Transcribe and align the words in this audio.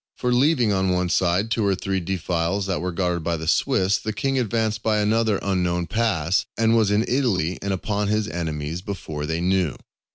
For 0.17 0.33
leaving 0.33 0.73
on 0.73 0.89
one 0.89 1.09
side 1.09 1.51
two 1.51 1.63
or 1.63 1.75
three 1.75 1.99
defiles 1.99 2.67
which 2.67 2.79
were 2.79 2.91
guarded 2.91 3.23
by 3.23 3.37
the 3.37 3.47
Swiss, 3.47 3.99
the 3.99 4.11
king 4.11 4.39
advanced 4.39 4.81
by 4.81 4.97
another 4.97 5.37
unknown 5.43 5.85
pass, 5.85 6.43
and 6.57 6.75
was 6.75 6.89
in 6.89 7.05
Italy 7.07 7.59
and 7.61 7.71
upon 7.71 8.07
his 8.07 8.27
enemies 8.27 8.81
before 8.81 9.27
they 9.27 9.41
knew. 9.41 9.75